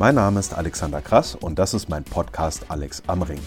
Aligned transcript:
Mein 0.00 0.14
Name 0.14 0.40
ist 0.40 0.54
Alexander 0.54 1.02
Krass 1.02 1.34
und 1.34 1.58
das 1.58 1.74
ist 1.74 1.90
mein 1.90 2.04
Podcast 2.04 2.64
Alex 2.68 3.02
am 3.06 3.20
Ring. 3.20 3.42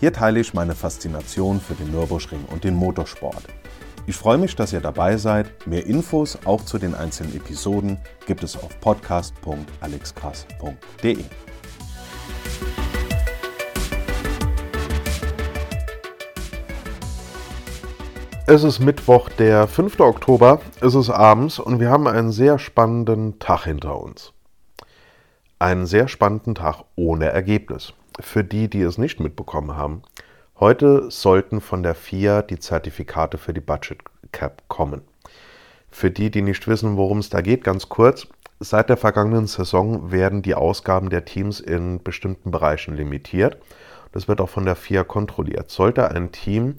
Hier 0.00 0.12
teile 0.12 0.38
ich 0.38 0.52
meine 0.52 0.74
Faszination 0.74 1.62
für 1.62 1.72
den 1.72 1.92
Nürburgring 1.92 2.44
und 2.52 2.62
den 2.62 2.74
Motorsport. 2.74 3.44
Ich 4.06 4.14
freue 4.14 4.36
mich, 4.36 4.54
dass 4.54 4.74
ihr 4.74 4.82
dabei 4.82 5.16
seid. 5.16 5.66
Mehr 5.66 5.86
Infos 5.86 6.38
auch 6.44 6.62
zu 6.62 6.76
den 6.76 6.94
einzelnen 6.94 7.34
Episoden 7.34 7.96
gibt 8.26 8.44
es 8.44 8.54
auf 8.54 8.78
podcast.alexkrass.de. 8.80 11.24
Es 18.46 18.62
ist 18.62 18.80
Mittwoch, 18.80 19.30
der 19.30 19.66
5. 19.66 20.00
Oktober, 20.00 20.60
es 20.82 20.94
ist 20.94 21.08
abends 21.08 21.58
und 21.58 21.80
wir 21.80 21.88
haben 21.88 22.06
einen 22.06 22.30
sehr 22.30 22.58
spannenden 22.58 23.38
Tag 23.38 23.64
hinter 23.64 23.98
uns. 23.98 24.33
Einen 25.64 25.86
sehr 25.86 26.08
spannenden 26.08 26.54
Tag 26.54 26.84
ohne 26.94 27.30
Ergebnis. 27.30 27.94
Für 28.20 28.44
die, 28.44 28.68
die 28.68 28.82
es 28.82 28.98
nicht 28.98 29.18
mitbekommen 29.18 29.78
haben, 29.78 30.02
heute 30.60 31.10
sollten 31.10 31.62
von 31.62 31.82
der 31.82 31.94
FIA 31.94 32.42
die 32.42 32.58
Zertifikate 32.58 33.38
für 33.38 33.54
die 33.54 33.62
Budget 33.62 34.00
Cap 34.30 34.62
kommen. 34.68 35.00
Für 35.90 36.10
die, 36.10 36.30
die 36.30 36.42
nicht 36.42 36.68
wissen, 36.68 36.98
worum 36.98 37.16
es 37.16 37.30
da 37.30 37.40
geht, 37.40 37.64
ganz 37.64 37.88
kurz. 37.88 38.26
Seit 38.60 38.90
der 38.90 38.98
vergangenen 38.98 39.46
Saison 39.46 40.12
werden 40.12 40.42
die 40.42 40.54
Ausgaben 40.54 41.08
der 41.08 41.24
Teams 41.24 41.60
in 41.60 42.02
bestimmten 42.02 42.50
Bereichen 42.50 42.94
limitiert. 42.94 43.56
Das 44.12 44.28
wird 44.28 44.42
auch 44.42 44.50
von 44.50 44.66
der 44.66 44.76
FIA 44.76 45.02
kontrolliert. 45.02 45.70
Sollte 45.70 46.10
ein 46.10 46.30
Team 46.30 46.74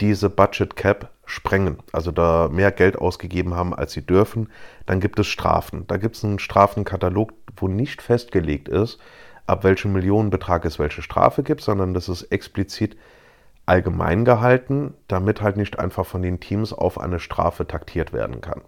diese 0.00 0.30
Budget 0.30 0.76
Cap 0.76 1.10
sprengen, 1.30 1.78
also 1.92 2.10
da 2.10 2.48
mehr 2.50 2.72
Geld 2.72 2.98
ausgegeben 2.98 3.54
haben, 3.54 3.74
als 3.74 3.92
sie 3.92 4.04
dürfen, 4.04 4.48
dann 4.86 5.00
gibt 5.00 5.18
es 5.18 5.26
Strafen. 5.26 5.86
Da 5.86 5.96
gibt 5.96 6.16
es 6.16 6.24
einen 6.24 6.38
Strafenkatalog, 6.38 7.32
wo 7.56 7.68
nicht 7.68 8.02
festgelegt 8.02 8.68
ist, 8.68 8.98
ab 9.46 9.64
welchem 9.64 9.92
Millionenbetrag 9.92 10.64
es 10.64 10.78
welche 10.78 11.02
Strafe 11.02 11.42
gibt, 11.42 11.62
sondern 11.62 11.94
das 11.94 12.08
ist 12.08 12.24
explizit 12.24 12.96
allgemein 13.66 14.24
gehalten, 14.24 14.94
damit 15.06 15.40
halt 15.42 15.56
nicht 15.56 15.78
einfach 15.78 16.04
von 16.04 16.22
den 16.22 16.40
Teams 16.40 16.72
auf 16.72 17.00
eine 17.00 17.20
Strafe 17.20 17.66
taktiert 17.66 18.12
werden 18.12 18.40
kann. 18.40 18.62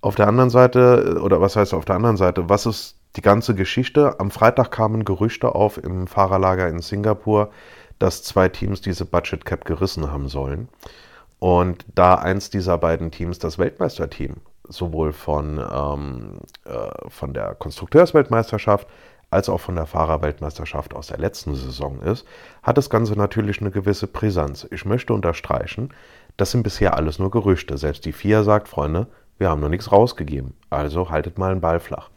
Auf 0.00 0.14
der 0.14 0.28
anderen 0.28 0.50
Seite, 0.50 1.20
oder 1.22 1.40
was 1.40 1.56
heißt 1.56 1.74
auf 1.74 1.84
der 1.84 1.96
anderen 1.96 2.16
Seite, 2.16 2.48
was 2.48 2.66
ist 2.66 2.96
die 3.16 3.22
ganze 3.22 3.54
Geschichte? 3.54 4.20
Am 4.20 4.30
Freitag 4.30 4.70
kamen 4.70 5.04
Gerüchte 5.04 5.54
auf 5.54 5.82
im 5.82 6.06
Fahrerlager 6.06 6.68
in 6.68 6.80
Singapur, 6.80 7.50
dass 7.98 8.22
zwei 8.22 8.48
Teams 8.48 8.80
diese 8.80 9.04
Budget 9.04 9.44
Cap 9.44 9.64
gerissen 9.64 10.10
haben 10.10 10.28
sollen. 10.28 10.68
Und 11.38 11.84
da 11.94 12.16
eins 12.16 12.50
dieser 12.50 12.78
beiden 12.78 13.10
Teams, 13.10 13.38
das 13.38 13.58
Weltmeisterteam, 13.58 14.36
sowohl 14.68 15.12
von, 15.12 15.58
ähm, 15.58 16.38
äh, 16.64 17.08
von 17.08 17.32
der 17.32 17.54
Konstrukteursweltmeisterschaft 17.54 18.88
als 19.30 19.48
auch 19.48 19.60
von 19.60 19.76
der 19.76 19.86
Fahrerweltmeisterschaft 19.86 20.94
aus 20.94 21.08
der 21.08 21.18
letzten 21.18 21.54
Saison 21.54 22.00
ist, 22.00 22.26
hat 22.62 22.78
das 22.78 22.90
Ganze 22.90 23.12
natürlich 23.12 23.60
eine 23.60 23.70
gewisse 23.70 24.06
Brisanz. 24.06 24.66
Ich 24.70 24.84
möchte 24.84 25.12
unterstreichen, 25.12 25.90
das 26.36 26.50
sind 26.50 26.62
bisher 26.62 26.96
alles 26.96 27.18
nur 27.18 27.30
Gerüchte. 27.30 27.76
Selbst 27.76 28.04
die 28.04 28.12
FIA 28.12 28.42
sagt, 28.42 28.68
Freunde, 28.68 29.06
wir 29.36 29.50
haben 29.50 29.60
noch 29.60 29.68
nichts 29.68 29.92
rausgegeben. 29.92 30.54
Also 30.70 31.10
haltet 31.10 31.38
mal 31.38 31.52
einen 31.52 31.60
Ball 31.60 31.78
flach. 31.78 32.10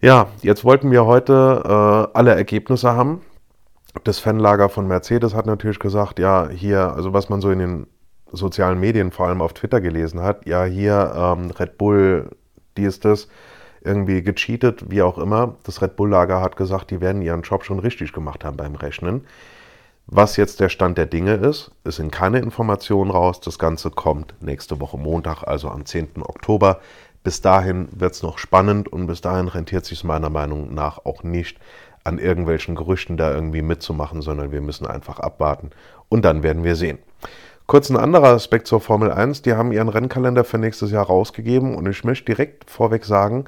Ja, 0.00 0.28
jetzt 0.40 0.64
wollten 0.64 0.90
wir 0.90 1.04
heute 1.04 1.62
äh, 2.12 2.16
alle 2.16 2.34
Ergebnisse 2.34 2.92
haben 2.92 3.22
das 4.04 4.18
Fanlager 4.18 4.68
von 4.68 4.86
Mercedes 4.86 5.34
hat 5.34 5.46
natürlich 5.46 5.78
gesagt, 5.78 6.18
ja, 6.18 6.48
hier, 6.48 6.92
also 6.92 7.12
was 7.12 7.28
man 7.28 7.40
so 7.40 7.50
in 7.50 7.58
den 7.58 7.86
sozialen 8.30 8.80
Medien, 8.80 9.12
vor 9.12 9.28
allem 9.28 9.42
auf 9.42 9.52
Twitter 9.52 9.80
gelesen 9.80 10.20
hat, 10.20 10.46
ja, 10.46 10.64
hier 10.64 11.12
ähm, 11.14 11.50
Red 11.50 11.78
Bull, 11.78 12.30
die 12.76 12.84
ist 12.84 13.04
das, 13.04 13.28
irgendwie 13.84 14.22
gecheatet, 14.22 14.90
wie 14.90 15.02
auch 15.02 15.18
immer. 15.18 15.56
Das 15.64 15.82
Red 15.82 15.96
Bull-Lager 15.96 16.40
hat 16.40 16.56
gesagt, 16.56 16.90
die 16.90 17.00
werden 17.00 17.20
ihren 17.20 17.42
Job 17.42 17.64
schon 17.64 17.80
richtig 17.80 18.12
gemacht 18.12 18.44
haben 18.44 18.56
beim 18.56 18.76
Rechnen. 18.76 19.26
Was 20.06 20.36
jetzt 20.36 20.60
der 20.60 20.68
Stand 20.68 20.98
der 20.98 21.06
Dinge 21.06 21.34
ist, 21.34 21.70
es 21.84 21.96
sind 21.96 22.10
keine 22.10 22.38
Informationen 22.38 23.10
raus. 23.10 23.40
Das 23.40 23.58
Ganze 23.58 23.90
kommt 23.90 24.34
nächste 24.40 24.80
Woche 24.80 24.98
Montag, 24.98 25.44
also 25.44 25.68
am 25.68 25.84
10. 25.84 26.22
Oktober. 26.22 26.80
Bis 27.22 27.40
dahin 27.40 27.88
wird 27.92 28.14
es 28.14 28.22
noch 28.22 28.38
spannend 28.38 28.92
und 28.92 29.06
bis 29.06 29.20
dahin 29.20 29.48
rentiert 29.48 29.84
sich 29.84 30.02
meiner 30.02 30.30
Meinung 30.30 30.74
nach 30.74 31.04
auch 31.04 31.22
nicht, 31.22 31.58
an 32.04 32.18
irgendwelchen 32.18 32.74
Gerüchten 32.74 33.16
da 33.16 33.32
irgendwie 33.32 33.62
mitzumachen, 33.62 34.22
sondern 34.22 34.52
wir 34.52 34.60
müssen 34.60 34.86
einfach 34.86 35.18
abwarten 35.20 35.70
und 36.08 36.24
dann 36.24 36.42
werden 36.42 36.64
wir 36.64 36.76
sehen. 36.76 36.98
Kurz 37.66 37.90
ein 37.90 37.96
anderer 37.96 38.28
Aspekt 38.28 38.66
zur 38.66 38.80
Formel 38.80 39.10
1, 39.10 39.42
die 39.42 39.54
haben 39.54 39.72
ihren 39.72 39.88
Rennkalender 39.88 40.44
für 40.44 40.58
nächstes 40.58 40.90
Jahr 40.90 41.06
rausgegeben 41.06 41.74
und 41.74 41.88
ich 41.88 42.04
möchte 42.04 42.26
direkt 42.26 42.68
vorweg 42.70 43.04
sagen, 43.04 43.44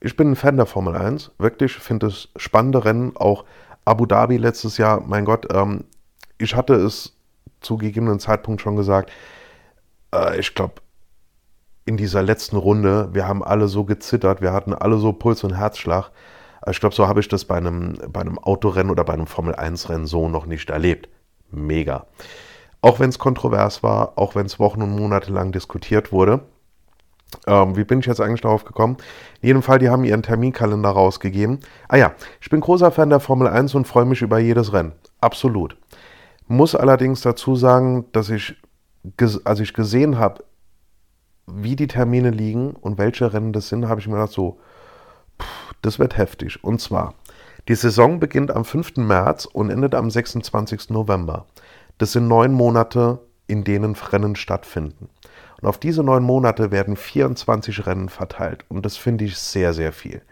ich 0.00 0.16
bin 0.16 0.32
ein 0.32 0.36
Fan 0.36 0.56
der 0.56 0.66
Formel 0.66 0.96
1, 0.96 1.32
wirklich 1.38 1.74
finde 1.74 2.06
es 2.06 2.28
spannende 2.36 2.84
Rennen, 2.84 3.16
auch 3.16 3.44
Abu 3.84 4.06
Dhabi 4.06 4.38
letztes 4.38 4.78
Jahr, 4.78 5.02
mein 5.06 5.24
Gott, 5.24 5.46
ähm, 5.52 5.84
ich 6.38 6.56
hatte 6.56 6.74
es 6.74 7.16
zu 7.60 7.76
gegebenen 7.76 8.18
Zeitpunkt 8.18 8.62
schon 8.62 8.76
gesagt, 8.76 9.10
äh, 10.14 10.38
ich 10.38 10.54
glaube, 10.54 10.74
in 11.84 11.96
dieser 11.96 12.22
letzten 12.22 12.56
Runde, 12.56 13.10
wir 13.12 13.26
haben 13.26 13.42
alle 13.42 13.68
so 13.68 13.84
gezittert, 13.84 14.40
wir 14.40 14.52
hatten 14.52 14.74
alle 14.74 14.98
so 14.98 15.12
Puls 15.12 15.44
und 15.44 15.56
Herzschlag. 15.56 16.10
Also 16.60 16.72
ich 16.72 16.80
glaube, 16.80 16.94
so 16.94 17.08
habe 17.08 17.20
ich 17.20 17.28
das 17.28 17.44
bei 17.44 17.56
einem, 17.56 17.98
bei 18.12 18.20
einem 18.20 18.38
Autorennen 18.38 18.90
oder 18.90 19.04
bei 19.04 19.14
einem 19.14 19.26
Formel-1-Rennen 19.26 20.06
so 20.06 20.28
noch 20.28 20.46
nicht 20.46 20.70
erlebt. 20.70 21.08
Mega. 21.50 22.06
Auch 22.82 23.00
wenn 23.00 23.10
es 23.10 23.18
kontrovers 23.18 23.82
war, 23.82 24.12
auch 24.16 24.34
wenn 24.34 24.46
es 24.46 24.58
Wochen 24.58 24.82
und 24.82 24.94
Monate 24.94 25.32
lang 25.32 25.52
diskutiert 25.52 26.12
wurde. 26.12 26.40
Ähm, 27.46 27.76
wie 27.76 27.84
bin 27.84 28.00
ich 28.00 28.06
jetzt 28.06 28.20
eigentlich 28.20 28.40
darauf 28.40 28.64
gekommen? 28.64 28.96
In 29.40 29.48
jedem 29.48 29.62
Fall, 29.62 29.78
die 29.78 29.88
haben 29.88 30.04
ihren 30.04 30.22
Terminkalender 30.22 30.90
rausgegeben. 30.90 31.60
Ah 31.88 31.96
ja, 31.96 32.12
ich 32.40 32.50
bin 32.50 32.60
großer 32.60 32.90
Fan 32.90 33.10
der 33.10 33.20
Formel 33.20 33.48
1 33.48 33.74
und 33.74 33.86
freue 33.86 34.04
mich 34.04 34.22
über 34.22 34.38
jedes 34.38 34.72
Rennen. 34.72 34.92
Absolut. 35.20 35.76
Muss 36.48 36.74
allerdings 36.74 37.20
dazu 37.20 37.54
sagen, 37.54 38.06
dass 38.12 38.30
ich, 38.30 38.56
als 39.44 39.60
ich 39.60 39.72
gesehen 39.72 40.18
habe, 40.18 40.44
wie 41.46 41.76
die 41.76 41.86
Termine 41.86 42.30
liegen 42.30 42.72
und 42.72 42.98
welche 42.98 43.32
Rennen 43.32 43.52
das 43.52 43.68
sind, 43.68 43.88
habe 43.88 44.00
ich 44.00 44.08
mir 44.08 44.14
gedacht, 44.14 44.32
so, 44.32 44.58
das 45.82 45.98
wird 45.98 46.16
heftig. 46.16 46.62
Und 46.62 46.80
zwar, 46.80 47.14
die 47.68 47.74
Saison 47.74 48.20
beginnt 48.20 48.50
am 48.50 48.64
5. 48.64 48.96
März 48.96 49.44
und 49.44 49.70
endet 49.70 49.94
am 49.94 50.10
26. 50.10 50.90
November. 50.90 51.46
Das 51.98 52.12
sind 52.12 52.28
neun 52.28 52.52
Monate, 52.52 53.20
in 53.46 53.64
denen 53.64 53.94
Rennen 53.94 54.36
stattfinden. 54.36 55.08
Und 55.60 55.68
auf 55.68 55.78
diese 55.78 56.02
neun 56.02 56.22
Monate 56.22 56.70
werden 56.70 56.96
24 56.96 57.86
Rennen 57.86 58.08
verteilt. 58.08 58.64
Und 58.68 58.86
das 58.86 58.96
finde 58.96 59.24
ich 59.24 59.36
sehr, 59.36 59.74
sehr 59.74 59.92
viel. 59.92 60.22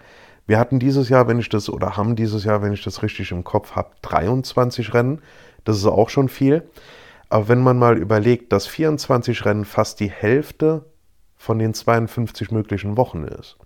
Wir 0.47 0.59
hatten 0.59 0.79
dieses 0.79 1.11
Jahr, 1.11 1.29
wenn 1.29 1.39
ich 1.39 1.51
das, 1.51 1.69
oder 1.69 1.99
haben 1.99 2.17
dieses 2.17 2.45
Jahr, 2.45 2.63
wenn 2.63 2.73
ich 2.73 2.83
das 2.83 3.03
richtig 3.03 3.31
im 3.33 3.45
Kopf 3.45 3.73
habe, 3.73 3.91
23 4.03 4.95
Rennen. 4.95 5.21
Das 5.65 5.77
ist 5.77 5.85
auch 5.85 6.09
schon 6.09 6.31
viel. 6.31 6.67
Aber 7.29 7.49
wenn 7.49 7.63
man 7.63 7.79
mal 7.79 7.99
überlegt, 7.99 8.53
dass 8.53 8.67
24 8.67 9.45
Rennen 9.45 9.67
fast 9.67 10.01
die 10.01 10.11
Hälfte 10.11 10.87
von 11.37 11.59
den 11.59 11.75
52 11.75 12.51
möglichen 12.51 12.97
Wochen 12.97 13.25
ist 13.25 13.59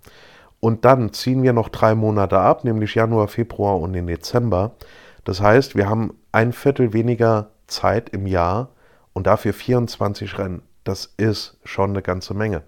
und 0.65 0.85
dann 0.85 1.13
ziehen 1.13 1.43
wir 1.43 1.53
noch 1.53 1.69
drei 1.69 1.97
Monate 1.97 2.39
ab, 2.39 2.63
nämlich 2.63 2.95
Januar, 2.95 3.27
Februar 3.27 3.81
und 3.81 3.95
den 3.95 4.07
Dezember. 4.07 4.77
Das 5.25 5.41
heißt, 5.41 5.75
wir 5.75 5.89
haben 5.89 6.15
ein 6.31 6.53
Viertel 6.53 6.93
weniger 6.93 7.51
Zeit 7.67 8.11
im 8.11 8.29
Jahr 8.29 8.69
und 9.13 9.27
dafür 9.27 9.55
24 9.55 10.39
Rennen. 10.39 10.63
Das 10.85 11.15
ist 11.17 11.59
schon 11.65 11.91
eine 11.91 12.01
ganze 12.01 12.33
Menge. 12.33 12.63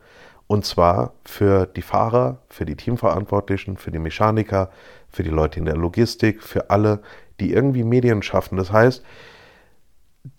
Und 0.48 0.64
zwar 0.64 1.12
für 1.24 1.66
die 1.66 1.82
Fahrer, 1.82 2.38
für 2.48 2.64
die 2.64 2.74
Teamverantwortlichen, 2.74 3.76
für 3.76 3.92
die 3.92 4.00
Mechaniker, 4.00 4.70
für 5.08 5.22
die 5.22 5.30
Leute 5.30 5.60
in 5.60 5.64
der 5.64 5.76
Logistik, 5.76 6.42
für 6.42 6.70
alle, 6.70 7.00
die 7.38 7.52
irgendwie 7.52 7.84
Medien 7.84 8.24
schaffen. 8.24 8.56
Das 8.56 8.72
heißt, 8.72 9.04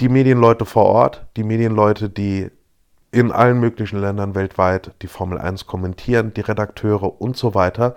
die 0.01 0.09
Medienleute 0.09 0.65
vor 0.65 0.87
Ort, 0.87 1.25
die 1.37 1.43
Medienleute, 1.43 2.09
die 2.09 2.51
in 3.15 3.31
allen 3.31 3.61
möglichen 3.61 4.01
Ländern 4.01 4.35
weltweit 4.35 4.91
die 5.01 5.07
Formel 5.07 5.37
1 5.37 5.67
kommentieren, 5.67 6.33
die 6.33 6.41
Redakteure 6.41 7.21
und 7.21 7.37
so 7.37 7.55
weiter. 7.55 7.95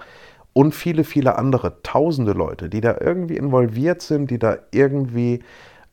Und 0.53 0.77
viele, 0.77 1.03
viele 1.03 1.37
andere, 1.37 1.83
tausende 1.83 2.35
Leute, 2.35 2.69
die 2.69 2.81
da 2.81 2.97
irgendwie 3.01 3.37
involviert 3.37 4.01
sind, 4.01 4.31
die 4.31 4.39
da 4.39 4.59
irgendwie 4.71 5.43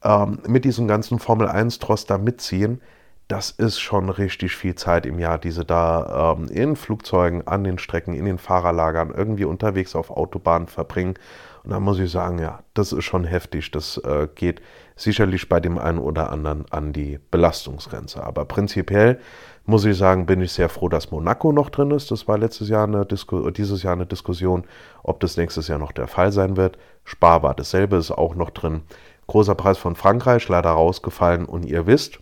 ähm, 0.03 0.37
mit 0.47 0.63
diesem 0.63 0.87
ganzen 0.87 1.17
Formel 1.17 1.47
1-Trost 1.47 2.07
da 2.07 2.19
mitziehen. 2.19 2.81
Das 3.27 3.49
ist 3.49 3.79
schon 3.79 4.09
richtig 4.09 4.55
viel 4.55 4.75
Zeit 4.75 5.07
im 5.07 5.17
Jahr, 5.17 5.39
die 5.39 5.49
sie 5.49 5.65
da 5.65 6.35
ähm, 6.37 6.47
in 6.49 6.75
Flugzeugen, 6.75 7.47
an 7.47 7.63
den 7.63 7.79
Strecken, 7.79 8.13
in 8.13 8.25
den 8.25 8.37
Fahrerlagern, 8.37 9.11
irgendwie 9.11 9.45
unterwegs 9.45 9.95
auf 9.95 10.11
Autobahnen 10.11 10.67
verbringen. 10.67 11.15
Und 11.63 11.71
da 11.71 11.79
muss 11.79 11.97
ich 11.97 12.11
sagen, 12.11 12.37
ja, 12.37 12.59
das 12.75 12.91
ist 12.91 13.05
schon 13.05 13.23
heftig. 13.23 13.71
Das 13.71 13.97
äh, 13.97 14.27
geht 14.35 14.61
sicherlich 14.95 15.49
bei 15.49 15.59
dem 15.59 15.77
einen 15.77 15.99
oder 15.99 16.31
anderen 16.31 16.65
an 16.71 16.93
die 16.93 17.19
Belastungsgrenze. 17.31 18.23
Aber 18.23 18.45
prinzipiell 18.45 19.19
muss 19.65 19.85
ich 19.85 19.97
sagen, 19.97 20.25
bin 20.25 20.41
ich 20.41 20.51
sehr 20.51 20.69
froh, 20.69 20.89
dass 20.89 21.11
Monaco 21.11 21.51
noch 21.51 21.69
drin 21.69 21.91
ist. 21.91 22.11
Das 22.11 22.27
war 22.27 22.37
letztes 22.37 22.69
Jahr 22.69 22.85
eine 22.85 23.05
Disku 23.05 23.49
dieses 23.49 23.83
Jahr 23.83 23.93
eine 23.93 24.05
Diskussion, 24.05 24.63
ob 25.03 25.19
das 25.19 25.37
nächstes 25.37 25.67
Jahr 25.67 25.79
noch 25.79 25.91
der 25.91 26.07
Fall 26.07 26.31
sein 26.31 26.55
wird. 26.55 26.77
Spa 27.03 27.41
war 27.43 27.55
dasselbe, 27.55 27.97
ist 27.97 28.11
auch 28.11 28.35
noch 28.35 28.51
drin. 28.51 28.81
Großer 29.27 29.55
Preis 29.55 29.77
von 29.77 29.95
Frankreich, 29.95 30.47
leider 30.47 30.69
rausgefallen. 30.69 31.45
Und 31.45 31.65
ihr 31.65 31.87
wisst, 31.87 32.19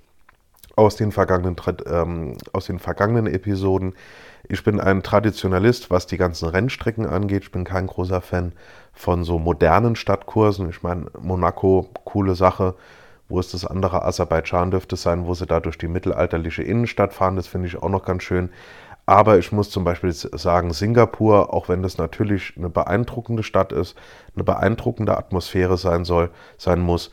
aus 0.76 0.96
den 0.96 1.12
vergangenen, 1.12 1.56
ähm, 1.88 2.38
aus 2.52 2.66
den 2.66 2.80
vergangenen 2.80 3.28
Episoden. 3.28 3.94
Ich 4.48 4.64
bin 4.64 4.80
ein 4.80 5.04
Traditionalist, 5.04 5.90
was 5.90 6.08
die 6.08 6.18
ganzen 6.18 6.50
Rennstrecken 6.50 7.06
angeht. 7.06 7.44
Ich 7.44 7.52
bin 7.52 7.64
kein 7.64 7.88
großer 7.88 8.22
Fan 8.22 8.54
von 8.92 9.24
so 9.24 9.40
modernen 9.40 9.96
Stadtkursen. 9.96 10.70
Ich 10.70 10.84
meine, 10.84 11.06
Monaco, 11.20 11.90
coole 12.04 12.36
Sache. 12.36 12.76
Wo 13.30 13.40
ist 13.40 13.54
das 13.54 13.66
andere? 13.66 14.04
Aserbaidschan 14.04 14.72
dürfte 14.72 14.96
es 14.96 15.02
sein, 15.02 15.26
wo 15.26 15.34
sie 15.34 15.46
da 15.46 15.60
durch 15.60 15.78
die 15.78 15.88
mittelalterliche 15.88 16.64
Innenstadt 16.64 17.14
fahren. 17.14 17.36
Das 17.36 17.48
finde 17.48 17.68
ich 17.68 17.82
auch 17.82 17.90
noch 17.90 18.04
ganz 18.04 18.24
schön. 18.24 18.50
Aber 19.06 19.38
ich 19.38 19.52
muss 19.52 19.70
zum 19.70 19.84
Beispiel 19.84 20.12
sagen, 20.14 20.72
Singapur, 20.72 21.54
auch 21.54 21.68
wenn 21.68 21.82
das 21.82 21.98
natürlich 21.98 22.54
eine 22.58 22.70
beeindruckende 22.70 23.44
Stadt 23.44 23.72
ist, 23.72 23.96
eine 24.36 24.44
beeindruckende 24.44 25.18
Atmosphäre 25.18 25.78
sein 25.78 26.06
soll, 26.06 26.30
sein 26.58 26.80
muss, 26.80 27.12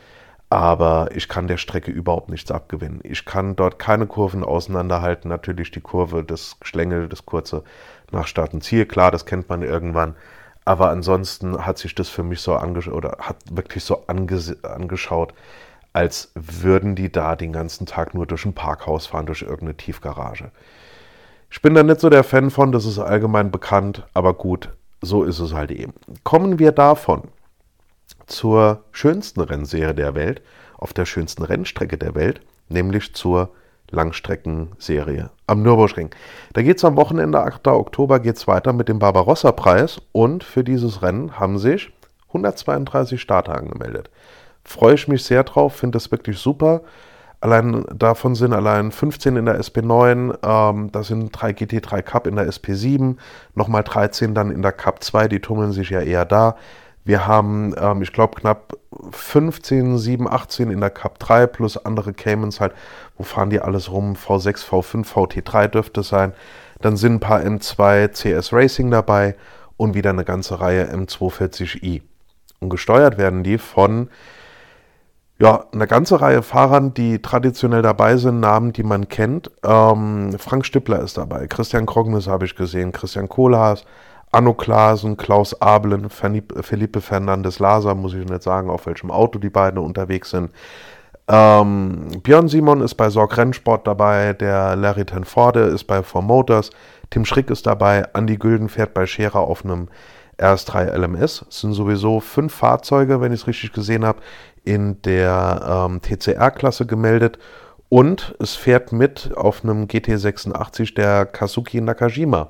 aber 0.50 1.10
ich 1.14 1.28
kann 1.28 1.46
der 1.46 1.56
Strecke 1.56 1.92
überhaupt 1.92 2.28
nichts 2.28 2.50
abgewinnen. 2.50 3.00
Ich 3.04 3.24
kann 3.24 3.54
dort 3.54 3.78
keine 3.78 4.08
Kurven 4.08 4.42
auseinanderhalten. 4.42 5.28
Natürlich 5.28 5.70
die 5.70 5.80
Kurve, 5.80 6.24
das 6.24 6.56
Schlängel, 6.62 7.08
das 7.08 7.24
kurze 7.24 7.62
nach 8.10 8.26
Start 8.26 8.52
und 8.52 8.64
Ziel, 8.64 8.84
klar, 8.84 9.12
das 9.12 9.24
kennt 9.24 9.48
man 9.48 9.62
irgendwann. 9.62 10.16
Aber 10.64 10.90
ansonsten 10.90 11.64
hat 11.64 11.78
sich 11.78 11.94
das 11.94 12.08
für 12.08 12.24
mich 12.24 12.40
so 12.40 12.54
angeschaut 12.56 12.94
oder 12.94 13.16
hat 13.20 13.36
wirklich 13.50 13.84
so 13.84 14.02
ange 14.08 14.40
angeschaut, 14.62 15.32
als 15.92 16.32
würden 16.34 16.96
die 16.96 17.12
da 17.12 17.36
den 17.36 17.52
ganzen 17.52 17.86
Tag 17.86 18.14
nur 18.14 18.26
durch 18.26 18.44
ein 18.44 18.52
Parkhaus 18.52 19.06
fahren, 19.06 19.26
durch 19.26 19.42
irgendeine 19.42 19.76
Tiefgarage. 19.76 20.50
Ich 21.48 21.62
bin 21.62 21.74
da 21.74 21.84
nicht 21.84 22.00
so 22.00 22.10
der 22.10 22.24
Fan 22.24 22.50
von, 22.50 22.72
das 22.72 22.84
ist 22.86 22.98
allgemein 22.98 23.52
bekannt, 23.52 24.04
aber 24.14 24.34
gut, 24.34 24.70
so 25.00 25.22
ist 25.22 25.38
es 25.38 25.54
halt 25.54 25.70
eben. 25.70 25.94
Kommen 26.24 26.58
wir 26.58 26.72
davon 26.72 27.28
zur 28.30 28.84
schönsten 28.92 29.40
Rennserie 29.40 29.94
der 29.94 30.14
Welt, 30.14 30.42
auf 30.76 30.92
der 30.92 31.04
schönsten 31.04 31.42
Rennstrecke 31.42 31.98
der 31.98 32.14
Welt, 32.14 32.40
nämlich 32.68 33.14
zur 33.14 33.50
Langstreckenserie 33.90 35.30
am 35.46 35.62
Nürburgring. 35.62 36.10
Da 36.52 36.62
geht 36.62 36.78
es 36.78 36.84
am 36.84 36.96
Wochenende, 36.96 37.40
8. 37.40 37.66
Oktober, 37.68 38.20
geht 38.20 38.36
es 38.36 38.46
weiter 38.46 38.72
mit 38.72 38.88
dem 38.88 38.98
Barbarossa-Preis 38.98 40.00
und 40.12 40.44
für 40.44 40.64
dieses 40.64 41.02
Rennen 41.02 41.38
haben 41.38 41.58
sich 41.58 41.92
132 42.28 43.20
Starter 43.20 43.56
angemeldet. 43.56 44.10
Freue 44.64 44.94
ich 44.94 45.08
mich 45.08 45.24
sehr 45.24 45.42
drauf, 45.42 45.74
finde 45.74 45.96
das 45.96 46.10
wirklich 46.10 46.38
super. 46.38 46.82
Allein 47.40 47.84
davon 47.94 48.34
sind 48.34 48.52
allein 48.52 48.92
15 48.92 49.36
in 49.36 49.46
der 49.46 49.58
SP9, 49.60 50.36
ähm, 50.42 50.92
da 50.92 51.02
sind 51.02 51.30
drei 51.32 51.50
GT3 51.50 52.02
Cup 52.02 52.26
in 52.26 52.36
der 52.36 52.46
SP7, 52.46 53.16
nochmal 53.54 53.82
13 53.82 54.34
dann 54.34 54.50
in 54.50 54.60
der 54.60 54.72
Cup 54.72 55.02
2, 55.02 55.28
die 55.28 55.40
tummeln 55.40 55.72
sich 55.72 55.90
ja 55.90 56.00
eher 56.00 56.26
da. 56.26 56.56
Wir 57.04 57.26
haben, 57.26 57.74
ähm, 57.78 58.02
ich 58.02 58.12
glaube, 58.12 58.40
knapp 58.40 58.76
15, 59.10 59.98
7, 59.98 60.28
18 60.28 60.70
in 60.70 60.80
der 60.80 60.90
Cup 60.90 61.18
3 61.18 61.46
plus 61.46 61.76
andere 61.76 62.12
Caymans 62.12 62.60
halt. 62.60 62.72
Wo 63.16 63.22
fahren 63.22 63.50
die 63.50 63.60
alles 63.60 63.90
rum? 63.90 64.14
V6, 64.14 64.66
V5, 64.66 65.06
VT3 65.06 65.68
dürfte 65.68 66.00
es 66.00 66.08
sein. 66.08 66.32
Dann 66.80 66.96
sind 66.96 67.14
ein 67.14 67.20
paar 67.20 67.40
M2 67.40 68.08
CS 68.08 68.52
Racing 68.52 68.90
dabei 68.90 69.36
und 69.76 69.94
wieder 69.94 70.10
eine 70.10 70.24
ganze 70.24 70.60
Reihe 70.60 70.84
M240i. 70.92 72.02
Und 72.60 72.68
gesteuert 72.68 73.16
werden 73.16 73.42
die 73.42 73.58
von 73.58 74.10
ja, 75.40 75.64
eine 75.72 75.86
ganze 75.86 76.20
Reihe 76.20 76.42
Fahrern, 76.42 76.92
die 76.92 77.22
traditionell 77.22 77.80
dabei 77.80 78.18
sind, 78.18 78.40
Namen, 78.40 78.74
die 78.74 78.82
man 78.82 79.08
kennt. 79.08 79.50
Ähm, 79.64 80.34
Frank 80.38 80.66
Stippler 80.66 81.00
ist 81.00 81.16
dabei, 81.16 81.46
Christian 81.46 81.86
Krognes 81.86 82.28
habe 82.28 82.44
ich 82.44 82.54
gesehen, 82.54 82.92
Christian 82.92 83.26
Kohlhaas, 83.26 83.86
Anno 84.32 84.54
Klaasen, 84.54 85.16
Klaus 85.16 85.60
Abelen, 85.60 86.08
Felipe 86.08 87.00
Fernandes 87.00 87.58
Laser, 87.58 87.94
muss 87.94 88.14
ich 88.14 88.28
nicht 88.28 88.42
sagen, 88.42 88.70
auf 88.70 88.86
welchem 88.86 89.10
Auto 89.10 89.38
die 89.38 89.50
beiden 89.50 89.78
unterwegs 89.78 90.30
sind. 90.30 90.50
Ähm, 91.26 92.08
Björn 92.22 92.48
Simon 92.48 92.80
ist 92.80 92.94
bei 92.94 93.10
Sorg 93.10 93.36
Rennsport 93.36 93.86
dabei, 93.86 94.32
der 94.32 94.76
Larry 94.76 95.04
Tenforde 95.04 95.60
ist 95.62 95.84
bei 95.84 96.02
Four 96.02 96.22
Motors, 96.22 96.70
Tim 97.10 97.24
Schrick 97.24 97.50
ist 97.50 97.66
dabei, 97.66 98.04
Andy 98.14 98.36
Gülden 98.36 98.68
fährt 98.68 98.94
bei 98.94 99.06
Scherer 99.06 99.40
auf 99.40 99.64
einem 99.64 99.88
RS3 100.38 100.96
LMS. 100.96 101.44
Es 101.48 101.60
sind 101.60 101.72
sowieso 101.74 102.20
fünf 102.20 102.54
Fahrzeuge, 102.54 103.20
wenn 103.20 103.32
ich 103.32 103.42
es 103.42 103.46
richtig 103.46 103.72
gesehen 103.72 104.04
habe, 104.04 104.20
in 104.64 105.00
der 105.02 105.88
ähm, 105.88 106.00
TCR-Klasse 106.02 106.86
gemeldet. 106.86 107.38
Und 107.88 108.34
es 108.38 108.54
fährt 108.54 108.92
mit 108.92 109.32
auf 109.36 109.64
einem 109.64 109.86
GT86 109.86 110.94
der 110.94 111.26
Kazuki 111.26 111.80
Nakajima. 111.80 112.48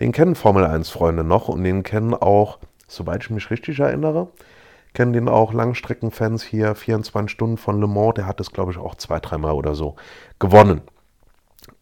Den 0.00 0.12
kennen 0.12 0.34
Formel 0.34 0.64
1-Freunde 0.64 1.24
noch 1.24 1.48
und 1.48 1.62
den 1.62 1.82
kennen 1.82 2.14
auch, 2.14 2.58
soweit 2.88 3.22
ich 3.22 3.30
mich 3.30 3.50
richtig 3.50 3.78
erinnere, 3.78 4.28
kennen 4.94 5.12
den 5.12 5.28
auch 5.28 5.52
Langstreckenfans 5.52 6.42
hier, 6.42 6.74
24 6.74 7.30
Stunden 7.30 7.58
von 7.58 7.80
Le 7.80 7.86
Mans. 7.86 8.14
Der 8.14 8.26
hat 8.26 8.40
es, 8.40 8.50
glaube 8.50 8.72
ich, 8.72 8.78
auch 8.78 8.94
zwei, 8.94 9.20
dreimal 9.20 9.52
oder 9.52 9.74
so 9.74 9.96
gewonnen. 10.38 10.80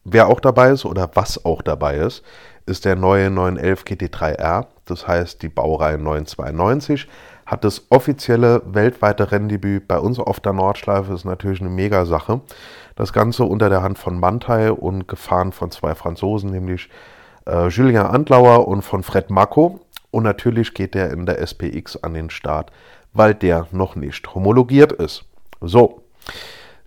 Wer 0.04 0.28
auch 0.28 0.40
dabei 0.40 0.70
ist 0.70 0.84
oder 0.84 1.10
was 1.14 1.44
auch 1.44 1.62
dabei 1.62 1.96
ist, 1.96 2.24
ist 2.66 2.84
der 2.84 2.96
neue 2.96 3.30
911 3.30 3.84
GT3R. 3.84 4.66
Das 4.84 5.06
heißt, 5.06 5.42
die 5.42 5.48
Baureihe 5.48 5.98
992 5.98 7.08
hat 7.46 7.64
das 7.64 7.86
offizielle 7.90 8.62
weltweite 8.66 9.30
Renndebüt 9.32 9.86
bei 9.88 9.98
uns 9.98 10.18
auf 10.18 10.40
der 10.40 10.52
Nordschleife. 10.52 11.14
Ist 11.14 11.24
natürlich 11.24 11.60
eine 11.60 11.70
Mega-Sache. 11.70 12.40
Das 12.96 13.12
Ganze 13.12 13.44
unter 13.44 13.70
der 13.70 13.82
Hand 13.82 13.98
von 13.98 14.18
Mantai 14.18 14.72
und 14.72 15.08
gefahren 15.08 15.52
von 15.52 15.70
zwei 15.70 15.94
Franzosen, 15.94 16.50
nämlich 16.50 16.90
äh, 17.48 17.68
Julien 17.68 18.06
Antlauer 18.06 18.68
und 18.68 18.82
von 18.82 19.02
Fred 19.02 19.30
Mako. 19.30 19.80
Und 20.10 20.22
natürlich 20.22 20.74
geht 20.74 20.94
der 20.94 21.10
in 21.10 21.26
der 21.26 21.40
SPX 21.40 22.02
an 22.02 22.14
den 22.14 22.30
Start, 22.30 22.70
weil 23.12 23.34
der 23.34 23.66
noch 23.72 23.96
nicht 23.96 24.34
homologiert 24.34 24.92
ist. 24.92 25.24
So, 25.60 26.02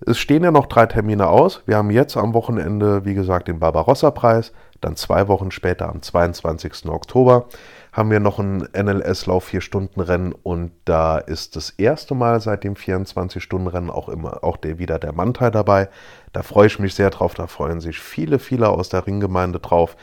es 0.03 0.17
stehen 0.17 0.43
ja 0.43 0.51
noch 0.51 0.65
drei 0.65 0.87
Termine 0.87 1.27
aus. 1.27 1.61
Wir 1.67 1.77
haben 1.77 1.91
jetzt 1.91 2.17
am 2.17 2.33
Wochenende, 2.33 3.05
wie 3.05 3.13
gesagt, 3.13 3.47
den 3.47 3.59
Barbarossa-Preis. 3.59 4.51
Dann 4.79 4.95
zwei 4.95 5.27
Wochen 5.27 5.51
später, 5.51 5.89
am 5.89 6.01
22. 6.01 6.87
Oktober, 6.89 7.45
haben 7.93 8.09
wir 8.09 8.19
noch 8.19 8.39
ein 8.39 8.67
NLS-Lauf 8.73 9.47
4-Stunden-Rennen. 9.51 10.33
Und 10.41 10.71
da 10.85 11.19
ist 11.19 11.55
das 11.55 11.69
erste 11.69 12.15
Mal 12.15 12.41
seit 12.41 12.63
dem 12.63 12.73
24-Stunden-Rennen 12.73 13.91
auch 13.91 14.09
immer 14.09 14.43
auch 14.43 14.57
der, 14.57 14.79
wieder 14.79 14.97
der 14.97 15.13
Mannteil 15.13 15.51
dabei. 15.51 15.87
Da 16.33 16.41
freue 16.41 16.65
ich 16.65 16.79
mich 16.79 16.95
sehr 16.95 17.11
drauf. 17.11 17.35
Da 17.35 17.45
freuen 17.45 17.79
sich 17.79 17.99
viele, 17.99 18.39
viele 18.39 18.69
aus 18.69 18.89
der 18.89 19.05
Ringgemeinde 19.05 19.59
drauf. 19.59 19.95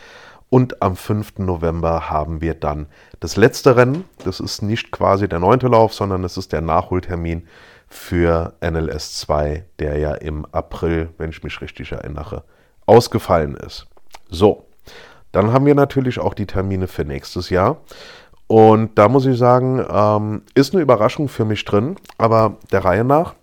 Und 0.50 0.81
am 0.81 0.97
5. 0.97 1.39
November 1.39 2.09
haben 2.09 2.41
wir 2.41 2.55
dann 2.55 2.87
das 3.21 3.37
letzte 3.37 3.77
Rennen. 3.77 4.05
Das 4.25 4.41
ist 4.41 4.62
nicht 4.62 4.91
quasi 4.91 5.29
der 5.29 5.41
neunte 5.41 5.69
Lauf, 5.69 5.93
sondern 5.93 6.25
es 6.25 6.37
ist 6.37 6.53
der 6.53 6.62
Nachholtermin 6.62 7.47
für 7.89 8.55
NLS 8.62 9.15
2, 9.19 9.65
der 9.79 9.99
ja 9.99 10.15
im 10.15 10.47
April, 10.47 11.11
wenn 11.19 11.31
ich 11.31 11.43
mich 11.43 11.61
richtig 11.61 11.93
erinnere, 11.93 12.45
ausgefallen 12.87 13.56
ist. 13.56 13.87
So, 14.31 14.67
dann 15.33 15.53
haben 15.53 15.67
wir 15.67 15.75
natürlich 15.75 16.19
auch 16.19 16.35
die 16.35 16.47
Termine 16.47 16.87
für 16.87 17.05
nächstes 17.05 17.50
Jahr. 17.50 17.78
Und 18.47 18.99
da 18.99 19.09
muss 19.09 19.26
ich 19.26 19.37
sagen, 19.37 19.85
ähm, 19.90 20.43
ist 20.55 20.73
eine 20.73 20.83
Überraschung 20.83 21.28
für 21.28 21.45
mich 21.45 21.64
drin, 21.67 21.97
aber 22.17 22.57
der 22.73 22.85
Reihe 22.85 23.05
nach. 23.05 23.35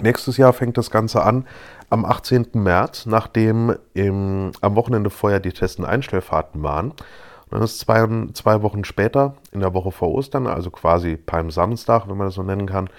Nächstes 0.00 0.36
Jahr 0.36 0.52
fängt 0.52 0.76
das 0.76 0.90
Ganze 0.90 1.22
an 1.22 1.46
am 1.90 2.04
18. 2.04 2.48
März, 2.54 3.06
nachdem 3.06 3.76
im, 3.94 4.52
am 4.60 4.76
Wochenende 4.76 5.10
vorher 5.10 5.40
die 5.40 5.52
Testen 5.52 5.84
Einstellfahrten 5.84 6.62
waren. 6.62 6.90
Und 6.90 7.52
dann 7.52 7.62
ist 7.62 7.78
zwei, 7.78 8.06
zwei 8.32 8.62
Wochen 8.62 8.84
später, 8.84 9.36
in 9.52 9.60
der 9.60 9.74
Woche 9.74 9.92
vor 9.92 10.12
Ostern, 10.12 10.46
also 10.46 10.70
quasi 10.70 11.16
Palm 11.16 11.50
Samstag, 11.50 12.08
wenn 12.08 12.16
man 12.16 12.28
das 12.28 12.34
so 12.34 12.42
nennen 12.42 12.66
kann, 12.66 12.90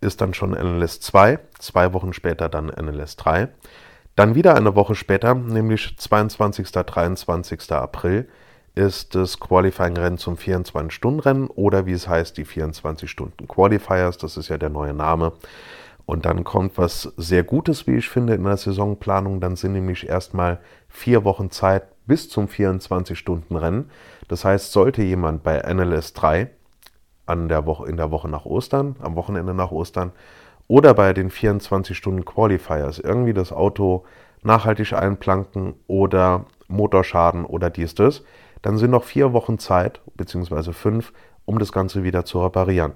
ist 0.00 0.20
dann 0.20 0.34
schon 0.34 0.50
NLS 0.50 1.00
2, 1.00 1.38
zwei 1.58 1.92
Wochen 1.92 2.12
später 2.12 2.48
dann 2.48 2.66
NLS 2.66 3.16
3. 3.16 3.48
Dann 4.16 4.34
wieder 4.34 4.56
eine 4.56 4.74
Woche 4.76 4.94
später, 4.94 5.34
nämlich 5.34 5.96
22. 5.96 6.70
23. 6.70 7.72
April, 7.72 8.28
ist 8.74 9.14
das 9.14 9.38
Qualifying-Rennen 9.38 10.18
zum 10.18 10.36
24-Stunden-Rennen 10.36 11.46
oder 11.48 11.86
wie 11.86 11.92
es 11.92 12.08
heißt, 12.08 12.36
die 12.36 12.44
24-Stunden-Qualifiers, 12.44 14.18
das 14.18 14.36
ist 14.36 14.48
ja 14.48 14.58
der 14.58 14.70
neue 14.70 14.92
Name. 14.92 15.32
Und 16.06 16.26
dann 16.26 16.44
kommt 16.44 16.76
was 16.76 17.12
sehr 17.16 17.44
Gutes, 17.44 17.86
wie 17.86 17.96
ich 17.96 18.08
finde, 18.08 18.34
in 18.34 18.44
der 18.44 18.56
Saisonplanung. 18.56 19.40
Dann 19.40 19.56
sind 19.56 19.72
nämlich 19.72 20.08
erstmal 20.08 20.60
vier 20.88 21.24
Wochen 21.24 21.50
Zeit 21.50 21.84
bis 22.06 22.28
zum 22.28 22.46
24-Stunden-Rennen. 22.46 23.90
Das 24.28 24.44
heißt, 24.44 24.72
sollte 24.72 25.02
jemand 25.02 25.42
bei 25.42 25.58
NLS 25.58 26.12
3 26.12 26.50
an 27.26 27.48
der 27.48 27.64
Woche, 27.66 27.88
in 27.88 27.96
der 27.96 28.10
Woche 28.10 28.28
nach 28.28 28.44
Ostern, 28.44 28.96
am 29.00 29.16
Wochenende 29.16 29.54
nach 29.54 29.70
Ostern 29.70 30.12
oder 30.68 30.94
bei 30.94 31.12
den 31.12 31.30
24-Stunden-Qualifiers 31.30 32.98
irgendwie 32.98 33.34
das 33.34 33.52
Auto 33.52 34.04
nachhaltig 34.42 34.92
einplanken 34.92 35.74
oder 35.86 36.44
Motorschaden 36.68 37.44
oder 37.44 37.70
dies, 37.70 37.94
das, 37.94 38.22
dann 38.62 38.78
sind 38.78 38.90
noch 38.90 39.04
vier 39.04 39.32
Wochen 39.32 39.58
Zeit, 39.58 40.00
beziehungsweise 40.16 40.72
fünf, 40.72 41.12
um 41.44 41.58
das 41.58 41.72
Ganze 41.72 42.02
wieder 42.02 42.24
zu 42.24 42.42
reparieren. 42.42 42.92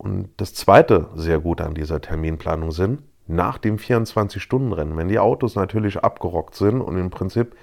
Und 0.00 0.30
das 0.38 0.54
zweite 0.54 1.08
sehr 1.14 1.40
Gute 1.40 1.66
an 1.66 1.74
dieser 1.74 2.00
Terminplanung 2.00 2.72
sind, 2.72 3.00
nach 3.26 3.58
dem 3.58 3.76
24-Stunden-Rennen, 3.76 4.96
wenn 4.96 5.08
die 5.08 5.18
Autos 5.18 5.56
natürlich 5.56 5.98
abgerockt 5.98 6.54
sind 6.54 6.80
und 6.80 6.96
im 6.96 7.10
Prinzip 7.10 7.54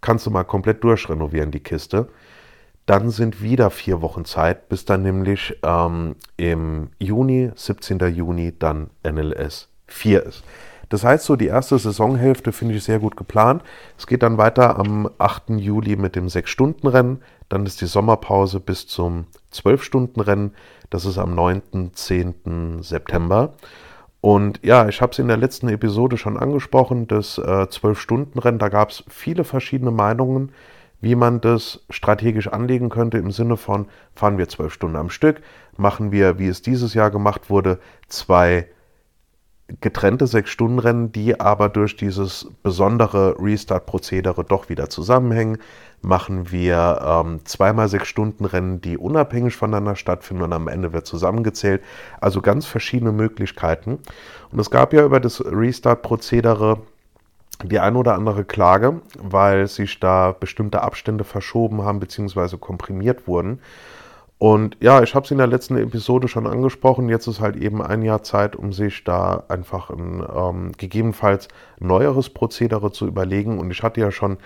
kannst 0.00 0.24
du 0.24 0.30
mal 0.30 0.44
komplett 0.44 0.82
durchrenovieren, 0.82 1.50
die 1.50 1.60
Kiste, 1.60 2.08
dann 2.86 3.10
sind 3.10 3.42
wieder 3.42 3.68
vier 3.68 4.00
Wochen 4.00 4.24
Zeit, 4.24 4.70
bis 4.70 4.86
dann 4.86 5.02
nämlich 5.02 5.58
ähm, 5.62 6.16
im 6.38 6.88
Juni, 6.98 7.50
17. 7.54 7.98
Juni, 8.14 8.58
dann 8.58 8.88
NLS 9.06 9.68
4 9.86 10.22
ist. 10.24 10.44
Das 10.88 11.04
heißt, 11.04 11.26
so 11.26 11.36
die 11.36 11.48
erste 11.48 11.78
Saisonhälfte 11.78 12.52
finde 12.52 12.74
ich 12.74 12.84
sehr 12.84 13.00
gut 13.00 13.18
geplant. 13.18 13.62
Es 13.98 14.06
geht 14.06 14.22
dann 14.22 14.38
weiter 14.38 14.78
am 14.78 15.10
8. 15.18 15.50
Juli 15.58 15.96
mit 15.96 16.16
dem 16.16 16.28
6-Stunden-Rennen. 16.28 17.22
Dann 17.50 17.66
ist 17.66 17.82
die 17.82 17.86
Sommerpause 17.86 18.60
bis 18.60 18.86
zum 18.86 19.26
12-Stunden-Rennen. 19.52 20.54
Das 20.92 21.06
ist 21.06 21.16
am 21.16 21.34
9. 21.34 21.92
10. 21.94 22.82
September. 22.82 23.54
Und 24.20 24.60
ja, 24.62 24.86
ich 24.88 25.00
habe 25.00 25.12
es 25.12 25.18
in 25.18 25.26
der 25.26 25.38
letzten 25.38 25.68
Episode 25.68 26.18
schon 26.18 26.36
angesprochen, 26.36 27.08
das 27.08 27.38
äh, 27.38 27.42
12-Stunden-Rennen, 27.42 28.58
da 28.58 28.68
gab 28.68 28.90
es 28.90 29.02
viele 29.08 29.44
verschiedene 29.44 29.90
Meinungen, 29.90 30.52
wie 31.00 31.14
man 31.14 31.40
das 31.40 31.82
strategisch 31.88 32.48
anlegen 32.48 32.90
könnte 32.90 33.16
im 33.16 33.30
Sinne 33.30 33.56
von, 33.56 33.86
fahren 34.14 34.36
wir 34.36 34.50
zwölf 34.50 34.74
Stunden 34.74 34.96
am 34.96 35.08
Stück, 35.08 35.40
machen 35.78 36.12
wir, 36.12 36.38
wie 36.38 36.48
es 36.48 36.60
dieses 36.60 36.92
Jahr 36.92 37.10
gemacht 37.10 37.48
wurde, 37.48 37.78
zwei 38.06 38.68
getrennte 39.80 40.26
Sechs-Stunden-Rennen, 40.26 41.12
die 41.12 41.40
aber 41.40 41.68
durch 41.68 41.96
dieses 41.96 42.48
besondere 42.62 43.36
Restart-Prozedere 43.38 44.44
doch 44.44 44.68
wieder 44.68 44.90
zusammenhängen. 44.90 45.58
Machen 46.02 46.50
wir 46.50 47.00
ähm, 47.04 47.40
zweimal 47.44 47.88
Sechs-Stunden-Rennen, 47.88 48.80
die 48.80 48.98
unabhängig 48.98 49.56
voneinander 49.56 49.96
stattfinden 49.96 50.42
und 50.42 50.52
am 50.52 50.68
Ende 50.68 50.92
wird 50.92 51.06
zusammengezählt. 51.06 51.82
Also 52.20 52.40
ganz 52.40 52.66
verschiedene 52.66 53.12
Möglichkeiten. 53.12 53.98
Und 54.50 54.58
es 54.58 54.70
gab 54.70 54.92
ja 54.92 55.04
über 55.04 55.20
das 55.20 55.44
Restart-Prozedere 55.44 56.78
die 57.64 57.78
ein 57.78 57.96
oder 57.96 58.14
andere 58.14 58.44
Klage, 58.44 59.00
weil 59.18 59.68
sich 59.68 60.00
da 60.00 60.32
bestimmte 60.32 60.82
Abstände 60.82 61.24
verschoben 61.24 61.82
haben 61.82 62.00
bzw. 62.00 62.56
komprimiert 62.56 63.28
wurden. 63.28 63.60
Und 64.42 64.76
ja, 64.80 65.04
ich 65.04 65.14
habe 65.14 65.24
es 65.24 65.30
in 65.30 65.38
der 65.38 65.46
letzten 65.46 65.76
Episode 65.76 66.26
schon 66.26 66.48
angesprochen. 66.48 67.08
Jetzt 67.08 67.28
ist 67.28 67.38
halt 67.38 67.54
eben 67.54 67.80
ein 67.80 68.02
Jahr 68.02 68.24
Zeit, 68.24 68.56
um 68.56 68.72
sich 68.72 69.04
da 69.04 69.44
einfach 69.46 69.88
ein 69.88 70.20
ähm, 70.34 70.72
gegebenenfalls 70.76 71.46
neueres 71.78 72.28
Prozedere 72.28 72.90
zu 72.90 73.06
überlegen. 73.06 73.60
Und 73.60 73.70
ich 73.70 73.84
hatte 73.84 74.00
ja 74.00 74.10
schon 74.10 74.38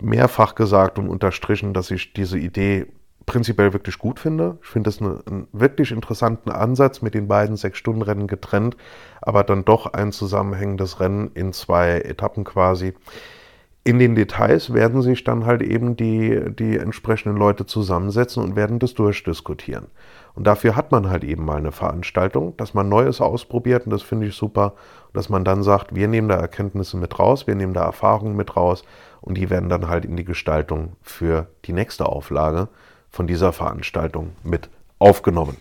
mehrfach 0.00 0.56
gesagt 0.56 0.98
und 0.98 1.08
unterstrichen, 1.08 1.72
dass 1.72 1.92
ich 1.92 2.12
diese 2.14 2.36
Idee 2.36 2.86
prinzipiell 3.26 3.72
wirklich 3.72 3.98
gut 3.98 4.18
finde. 4.18 4.58
Ich 4.60 4.70
finde 4.70 4.90
es 4.90 5.00
einen 5.00 5.46
wirklich 5.52 5.92
interessanten 5.92 6.50
Ansatz 6.50 7.00
mit 7.00 7.14
den 7.14 7.28
beiden 7.28 7.56
Sechs-Stunden-Rennen 7.56 8.26
getrennt, 8.26 8.76
aber 9.22 9.44
dann 9.44 9.64
doch 9.64 9.86
ein 9.86 10.10
zusammenhängendes 10.10 10.98
Rennen 10.98 11.30
in 11.34 11.52
zwei 11.52 12.00
Etappen 12.00 12.42
quasi. 12.42 12.92
In 13.84 13.98
den 13.98 14.14
Details 14.14 14.74
werden 14.74 15.00
sich 15.02 15.24
dann 15.24 15.46
halt 15.46 15.62
eben 15.62 15.96
die, 15.96 16.40
die 16.58 16.76
entsprechenden 16.76 17.38
Leute 17.38 17.64
zusammensetzen 17.64 18.42
und 18.42 18.54
werden 18.56 18.78
das 18.78 18.94
durchdiskutieren. 18.94 19.86
Und 20.34 20.46
dafür 20.46 20.76
hat 20.76 20.92
man 20.92 21.10
halt 21.10 21.24
eben 21.24 21.44
mal 21.44 21.56
eine 21.56 21.72
Veranstaltung, 21.72 22.56
dass 22.58 22.74
man 22.74 22.88
Neues 22.88 23.20
ausprobiert 23.20 23.86
und 23.86 23.90
das 23.90 24.02
finde 24.02 24.26
ich 24.26 24.36
super, 24.36 24.74
dass 25.12 25.28
man 25.28 25.44
dann 25.44 25.62
sagt, 25.62 25.94
wir 25.94 26.06
nehmen 26.06 26.28
da 26.28 26.36
Erkenntnisse 26.36 26.96
mit 26.96 27.18
raus, 27.18 27.46
wir 27.46 27.54
nehmen 27.54 27.74
da 27.74 27.84
Erfahrungen 27.84 28.36
mit 28.36 28.56
raus 28.56 28.84
und 29.20 29.36
die 29.36 29.50
werden 29.50 29.68
dann 29.68 29.88
halt 29.88 30.04
in 30.04 30.16
die 30.16 30.24
Gestaltung 30.24 30.92
für 31.02 31.48
die 31.64 31.72
nächste 31.72 32.06
Auflage 32.06 32.68
von 33.10 33.26
dieser 33.26 33.52
Veranstaltung 33.52 34.32
mit 34.44 34.68
aufgenommen. 34.98 35.56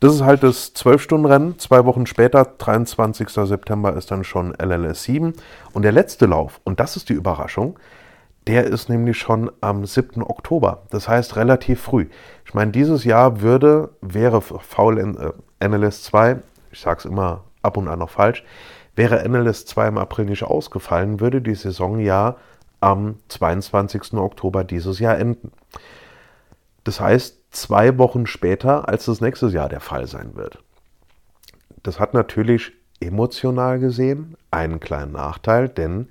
Das 0.00 0.14
ist 0.14 0.22
halt 0.22 0.42
das 0.42 0.74
12-Stunden-Rennen. 0.74 1.58
Zwei 1.58 1.84
Wochen 1.84 2.06
später, 2.06 2.44
23. 2.56 3.28
September, 3.28 3.94
ist 3.94 4.10
dann 4.10 4.24
schon 4.24 4.54
LLS 4.54 5.04
7. 5.04 5.34
Und 5.74 5.82
der 5.82 5.92
letzte 5.92 6.24
Lauf, 6.24 6.60
und 6.64 6.80
das 6.80 6.96
ist 6.96 7.10
die 7.10 7.14
Überraschung, 7.14 7.78
der 8.46 8.64
ist 8.64 8.88
nämlich 8.88 9.18
schon 9.18 9.50
am 9.60 9.84
7. 9.84 10.22
Oktober. 10.22 10.82
Das 10.88 11.06
heißt 11.06 11.36
relativ 11.36 11.82
früh. 11.82 12.08
Ich 12.46 12.54
meine, 12.54 12.70
dieses 12.70 13.04
Jahr 13.04 13.42
würde, 13.42 13.90
wäre 14.00 14.40
VL 14.40 14.98
äh, 15.60 15.68
NLS 15.68 16.04
2, 16.04 16.38
ich 16.72 16.80
sage 16.80 17.00
es 17.00 17.04
immer 17.04 17.44
ab 17.62 17.76
und 17.76 17.86
an 17.86 17.98
noch 17.98 18.10
falsch, 18.10 18.42
wäre 18.96 19.28
NLS 19.28 19.66
2 19.66 19.88
im 19.88 19.98
April 19.98 20.24
nicht 20.24 20.44
ausgefallen, 20.44 21.20
würde 21.20 21.42
die 21.42 21.54
Saison 21.54 22.00
ja 22.00 22.36
am 22.80 23.16
22. 23.28 24.14
Oktober 24.14 24.64
dieses 24.64 24.98
Jahr 24.98 25.18
enden. 25.18 25.52
Das 26.84 27.00
heißt, 27.00 27.38
zwei 27.50 27.98
Wochen 27.98 28.26
später, 28.26 28.88
als 28.88 29.06
das 29.06 29.20
nächstes 29.20 29.52
Jahr 29.52 29.68
der 29.68 29.80
Fall 29.80 30.06
sein 30.06 30.34
wird. 30.34 30.62
Das 31.82 31.98
hat 31.98 32.14
natürlich 32.14 32.72
emotional 33.00 33.78
gesehen 33.78 34.36
einen 34.50 34.80
kleinen 34.80 35.12
Nachteil, 35.12 35.68
denn 35.68 36.08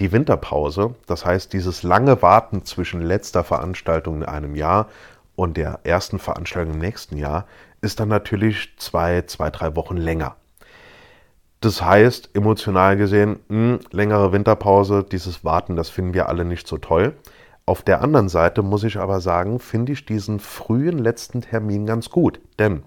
die 0.00 0.12
Winterpause, 0.12 0.94
das 1.06 1.24
heißt 1.24 1.52
dieses 1.52 1.82
lange 1.82 2.22
Warten 2.22 2.64
zwischen 2.64 3.02
letzter 3.02 3.42
Veranstaltung 3.42 4.16
in 4.16 4.24
einem 4.24 4.54
Jahr 4.54 4.88
und 5.34 5.56
der 5.56 5.80
ersten 5.82 6.18
Veranstaltung 6.20 6.74
im 6.74 6.80
nächsten 6.80 7.16
Jahr, 7.16 7.46
ist 7.80 7.98
dann 8.00 8.08
natürlich 8.08 8.74
zwei, 8.76 9.22
zwei, 9.22 9.50
drei 9.50 9.74
Wochen 9.76 9.96
länger. 9.96 10.36
Das 11.60 11.82
heißt, 11.82 12.30
emotional 12.34 12.96
gesehen, 12.96 13.40
mh, 13.48 13.56
hm, 13.56 13.80
längere 13.90 14.32
Winterpause, 14.32 15.04
dieses 15.04 15.44
Warten, 15.44 15.74
das 15.74 15.90
finden 15.90 16.14
wir 16.14 16.28
alle 16.28 16.44
nicht 16.44 16.68
so 16.68 16.78
toll. 16.78 17.14
Auf 17.68 17.82
der 17.82 18.00
anderen 18.00 18.30
Seite 18.30 18.62
muss 18.62 18.82
ich 18.82 18.96
aber 18.96 19.20
sagen, 19.20 19.58
finde 19.58 19.92
ich 19.92 20.06
diesen 20.06 20.40
frühen 20.40 20.96
letzten 20.96 21.42
Termin 21.42 21.84
ganz 21.84 22.08
gut. 22.08 22.40
Denn 22.58 22.82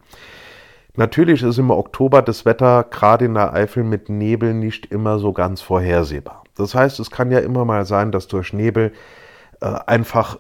natürlich 0.96 1.44
ist 1.44 1.60
im 1.60 1.70
Oktober 1.70 2.24
das 2.24 2.46
Wetter 2.46 2.88
gerade 2.90 3.26
in 3.26 3.36
der 3.36 3.54
Eifel 3.54 3.84
mit 3.84 4.10
Nebel 4.10 4.56
nicht 4.56 4.88
immer 4.88 5.20
so 5.20 5.34
ganz 5.34 5.62
vorhersehbar. 5.62 6.46
Das 6.56 6.74
heißt, 6.74 7.00
es 7.00 7.12
kann 7.12 7.30
ja 7.30 7.38
immer 7.38 7.64
mal 7.64 7.86
sein, 7.86 8.12
dass 8.12 8.28
durch 8.28 8.54
Nebel 8.54 8.92
äh, 9.62 9.68
einfach 9.86 10.40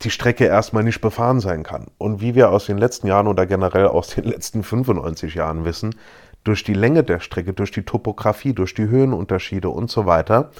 die 0.00 0.10
Strecke 0.10 0.46
erstmal 0.46 0.82
nicht 0.82 1.02
befahren 1.02 1.40
sein 1.40 1.62
kann. 1.62 1.88
Und 1.98 2.22
wie 2.22 2.34
wir 2.34 2.52
aus 2.52 2.64
den 2.64 2.78
letzten 2.78 3.06
Jahren 3.06 3.26
oder 3.26 3.44
generell 3.44 3.88
aus 3.88 4.14
den 4.14 4.24
letzten 4.24 4.62
95 4.62 5.34
Jahren 5.34 5.66
wissen, 5.66 5.94
durch 6.42 6.64
die 6.64 6.72
Länge 6.72 7.04
der 7.04 7.20
Strecke, 7.20 7.52
durch 7.52 7.70
die 7.70 7.82
Topografie, 7.82 8.54
durch 8.54 8.72
die 8.72 8.88
Höhenunterschiede 8.88 9.68
und 9.68 9.90
so 9.90 10.06
weiter, 10.06 10.52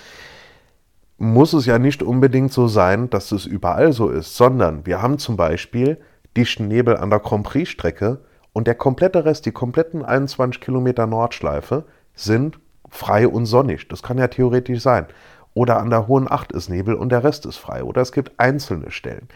muss 1.22 1.52
es 1.52 1.66
ja 1.66 1.78
nicht 1.78 2.02
unbedingt 2.02 2.52
so 2.52 2.66
sein, 2.66 3.08
dass 3.08 3.30
es 3.30 3.46
überall 3.46 3.92
so 3.92 4.08
ist, 4.08 4.36
sondern 4.36 4.84
wir 4.86 5.00
haben 5.00 5.18
zum 5.18 5.36
Beispiel 5.36 5.98
dichten 6.36 6.66
Nebel 6.66 6.96
an 6.96 7.10
der 7.10 7.20
Grand 7.20 7.44
Prix-Strecke 7.44 8.18
und 8.52 8.66
der 8.66 8.74
komplette 8.74 9.24
Rest, 9.24 9.46
die 9.46 9.52
kompletten 9.52 10.04
21 10.04 10.60
Kilometer 10.60 11.06
Nordschleife, 11.06 11.84
sind 12.16 12.58
frei 12.90 13.28
und 13.28 13.46
sonnig. 13.46 13.86
Das 13.86 14.02
kann 14.02 14.18
ja 14.18 14.26
theoretisch 14.26 14.80
sein. 14.80 15.06
Oder 15.54 15.78
an 15.78 15.90
der 15.90 16.08
Hohen 16.08 16.28
Acht 16.28 16.50
ist 16.50 16.68
Nebel 16.68 16.96
und 16.96 17.10
der 17.10 17.22
Rest 17.22 17.46
ist 17.46 17.56
frei. 17.56 17.84
Oder 17.84 18.02
es 18.02 18.10
gibt 18.10 18.32
einzelne 18.38 18.90
Stellen. 18.90 19.28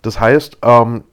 Das 0.00 0.18
heißt, 0.18 0.58
ähm, 0.62 1.04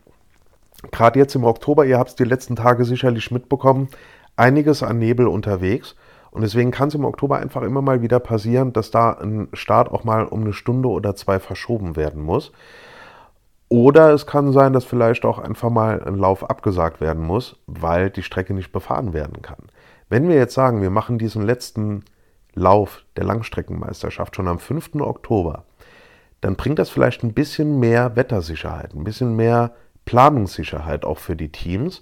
gerade 0.91 1.19
jetzt 1.19 1.35
im 1.35 1.43
Oktober, 1.43 1.85
ihr 1.85 1.99
habt 1.99 2.11
es 2.11 2.15
die 2.15 2.23
letzten 2.23 2.55
Tage 2.55 2.85
sicherlich 2.85 3.31
mitbekommen, 3.31 3.89
einiges 4.37 4.81
an 4.81 4.97
Nebel 4.97 5.27
unterwegs. 5.27 5.97
Und 6.31 6.41
deswegen 6.41 6.71
kann 6.71 6.87
es 6.87 6.95
im 6.95 7.05
Oktober 7.05 7.37
einfach 7.37 7.61
immer 7.61 7.81
mal 7.81 8.01
wieder 8.01 8.19
passieren, 8.19 8.73
dass 8.73 8.89
da 8.89 9.11
ein 9.11 9.49
Start 9.53 9.91
auch 9.91 10.03
mal 10.03 10.25
um 10.25 10.41
eine 10.41 10.53
Stunde 10.53 10.87
oder 10.87 11.15
zwei 11.15 11.39
verschoben 11.39 11.95
werden 11.95 12.23
muss. 12.23 12.51
Oder 13.67 14.11
es 14.13 14.25
kann 14.25 14.51
sein, 14.51 14.73
dass 14.73 14.85
vielleicht 14.85 15.23
auch 15.23 15.39
einfach 15.39 15.69
mal 15.69 16.03
ein 16.03 16.15
Lauf 16.15 16.49
abgesagt 16.49 16.99
werden 16.99 17.23
muss, 17.23 17.57
weil 17.67 18.09
die 18.09 18.23
Strecke 18.23 18.53
nicht 18.53 18.71
befahren 18.71 19.13
werden 19.13 19.41
kann. 19.41 19.67
Wenn 20.09 20.27
wir 20.27 20.35
jetzt 20.35 20.53
sagen, 20.53 20.81
wir 20.81 20.89
machen 20.89 21.17
diesen 21.17 21.41
letzten 21.41 22.03
Lauf 22.53 23.05
der 23.15 23.23
Langstreckenmeisterschaft 23.23 24.35
schon 24.35 24.47
am 24.47 24.59
5. 24.59 24.95
Oktober, 24.95 25.63
dann 26.41 26.55
bringt 26.55 26.79
das 26.79 26.89
vielleicht 26.89 27.23
ein 27.23 27.33
bisschen 27.33 27.79
mehr 27.79 28.15
Wettersicherheit, 28.15 28.93
ein 28.93 29.03
bisschen 29.03 29.35
mehr 29.35 29.71
Planungssicherheit 30.05 31.05
auch 31.05 31.19
für 31.19 31.35
die 31.35 31.51
Teams, 31.51 32.01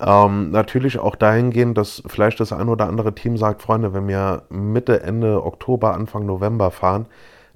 ähm, 0.00 0.50
natürlich 0.50 0.98
auch 0.98 1.14
dahingehend, 1.14 1.76
dass 1.76 2.02
vielleicht 2.06 2.40
das 2.40 2.52
ein 2.52 2.68
oder 2.68 2.88
andere 2.88 3.14
Team 3.14 3.36
sagt, 3.36 3.62
Freunde, 3.62 3.92
wenn 3.92 4.08
wir 4.08 4.44
Mitte, 4.48 5.02
Ende 5.02 5.44
Oktober, 5.44 5.94
Anfang 5.94 6.24
November 6.24 6.70
fahren, 6.70 7.06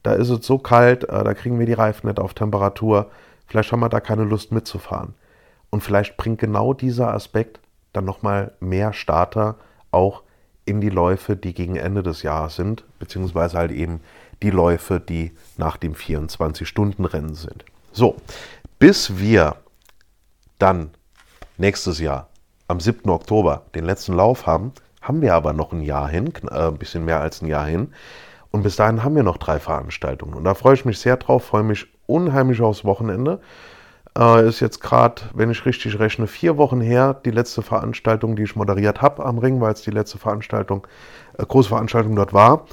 da 0.02 0.12
ist 0.12 0.28
es 0.28 0.46
so 0.46 0.58
kalt, 0.58 1.04
äh, 1.04 1.24
da 1.24 1.32
kriegen 1.32 1.58
wir 1.58 1.66
die 1.66 1.72
Reifen 1.72 2.06
nicht 2.06 2.20
auf 2.20 2.34
Temperatur, 2.34 3.10
vielleicht 3.46 3.72
haben 3.72 3.80
wir 3.80 3.88
da 3.88 4.00
keine 4.00 4.24
Lust 4.24 4.52
mitzufahren. 4.52 5.14
Und 5.70 5.80
vielleicht 5.80 6.16
bringt 6.16 6.38
genau 6.38 6.74
dieser 6.74 7.14
Aspekt 7.14 7.60
dann 7.94 8.04
nochmal 8.04 8.52
mehr 8.60 8.92
Starter 8.92 9.56
auch 9.90 10.22
in 10.66 10.80
die 10.80 10.90
Läufe, 10.90 11.36
die 11.36 11.54
gegen 11.54 11.76
Ende 11.76 12.02
des 12.02 12.22
Jahres 12.22 12.56
sind, 12.56 12.84
beziehungsweise 12.98 13.56
halt 13.56 13.72
eben 13.72 14.00
die 14.42 14.50
Läufe, 14.50 15.00
die 15.00 15.32
nach 15.56 15.76
dem 15.76 15.94
24-Stunden-Rennen 15.94 17.34
sind. 17.34 17.64
So, 17.92 18.16
bis 18.78 19.18
wir 19.18 19.56
dann 20.58 20.90
nächstes 21.56 22.00
Jahr 22.00 22.28
am 22.68 22.80
7. 22.80 23.10
Oktober 23.10 23.62
den 23.74 23.84
letzten 23.84 24.14
Lauf 24.14 24.46
haben, 24.46 24.72
haben 25.02 25.20
wir 25.22 25.34
aber 25.34 25.52
noch 25.52 25.72
ein 25.72 25.82
Jahr 25.82 26.08
hin, 26.08 26.32
äh, 26.50 26.68
ein 26.68 26.78
bisschen 26.78 27.04
mehr 27.04 27.20
als 27.20 27.42
ein 27.42 27.46
Jahr 27.46 27.66
hin. 27.66 27.92
Und 28.50 28.62
bis 28.62 28.76
dahin 28.76 29.02
haben 29.02 29.16
wir 29.16 29.22
noch 29.24 29.38
drei 29.38 29.58
Veranstaltungen. 29.58 30.34
Und 30.34 30.44
da 30.44 30.54
freue 30.54 30.74
ich 30.74 30.84
mich 30.84 30.98
sehr 31.00 31.16
drauf, 31.16 31.44
freue 31.44 31.64
mich 31.64 31.86
unheimlich 32.06 32.60
aufs 32.60 32.84
Wochenende. 32.84 33.40
Äh, 34.16 34.48
ist 34.48 34.60
jetzt 34.60 34.80
gerade, 34.80 35.22
wenn 35.34 35.50
ich 35.50 35.66
richtig 35.66 35.98
rechne, 35.98 36.26
vier 36.26 36.56
Wochen 36.56 36.80
her, 36.80 37.14
die 37.24 37.32
letzte 37.32 37.62
Veranstaltung, 37.62 38.36
die 38.36 38.44
ich 38.44 38.54
moderiert 38.54 39.02
habe 39.02 39.24
am 39.26 39.38
Ring, 39.38 39.60
weil 39.60 39.72
es 39.72 39.82
die 39.82 39.90
letzte 39.90 40.18
Veranstaltung, 40.18 40.86
äh, 41.36 41.44
große 41.44 41.68
Veranstaltung 41.68 42.14
dort 42.14 42.32
war. 42.32 42.66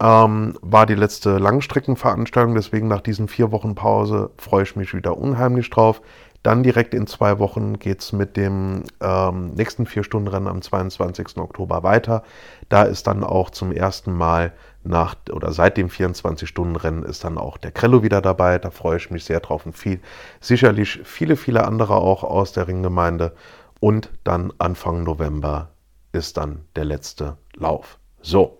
Ähm, 0.00 0.58
war 0.60 0.84
die 0.84 0.94
letzte 0.94 1.38
Langstreckenveranstaltung, 1.38 2.54
deswegen 2.54 2.88
nach 2.88 3.00
diesen 3.00 3.28
vier 3.28 3.52
Wochen 3.52 3.74
Pause 3.74 4.30
freue 4.36 4.64
ich 4.64 4.76
mich 4.76 4.94
wieder 4.94 5.16
unheimlich 5.16 5.70
drauf. 5.70 6.02
Dann 6.42 6.62
direkt 6.64 6.92
in 6.92 7.06
zwei 7.06 7.38
Wochen 7.38 7.78
geht 7.78 8.00
es 8.00 8.12
mit 8.12 8.36
dem 8.36 8.84
ähm, 9.00 9.52
nächsten 9.54 9.86
Vier-Stunden-Rennen 9.86 10.48
am 10.48 10.60
22. 10.60 11.36
Oktober 11.36 11.82
weiter. 11.82 12.24
Da 12.68 12.82
ist 12.82 13.06
dann 13.06 13.22
auch 13.22 13.50
zum 13.50 13.70
ersten 13.70 14.12
Mal 14.12 14.52
nach 14.82 15.14
oder 15.30 15.52
seit 15.52 15.76
dem 15.76 15.88
24-Stunden-Rennen 15.88 17.04
ist 17.04 17.22
dann 17.22 17.38
auch 17.38 17.58
der 17.58 17.70
Krello 17.70 18.02
wieder 18.02 18.20
dabei. 18.20 18.58
Da 18.58 18.70
freue 18.70 18.96
ich 18.96 19.10
mich 19.10 19.24
sehr 19.24 19.38
drauf 19.40 19.66
und 19.66 19.76
viel, 19.76 20.00
sicherlich 20.40 21.00
viele, 21.04 21.36
viele 21.36 21.64
andere 21.64 21.94
auch 21.94 22.24
aus 22.24 22.52
der 22.52 22.66
Ringgemeinde. 22.66 23.34
Und 23.78 24.10
dann 24.24 24.52
Anfang 24.58 25.04
November 25.04 25.70
ist 26.12 26.36
dann 26.36 26.64
der 26.76 26.84
letzte 26.84 27.36
Lauf. 27.54 27.98
So. 28.20 28.58